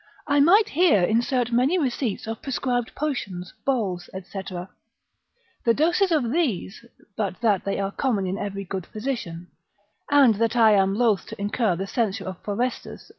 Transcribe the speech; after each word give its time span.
I 0.25 0.39
might 0.39 0.69
here 0.69 1.03
insert 1.03 1.51
many 1.51 1.77
receipts 1.77 2.25
of 2.25 2.41
prescribed 2.41 2.95
potions, 2.95 3.53
boles, 3.65 4.09
&c. 4.11 4.41
The 5.63 5.73
doses 5.75 6.11
of 6.11 6.31
these, 6.31 6.83
but 7.15 7.39
that 7.41 7.65
they 7.65 7.79
are 7.79 7.91
common 7.91 8.25
in 8.25 8.35
every 8.39 8.63
good 8.65 8.87
physician, 8.87 9.49
and 10.09 10.33
that 10.37 10.55
I 10.55 10.71
am 10.71 10.95
loath 10.95 11.27
to 11.27 11.39
incur 11.39 11.75
the 11.75 11.85
censure 11.85 12.25
of 12.25 12.41
Forestus, 12.41 13.09
lib. 13.09 13.09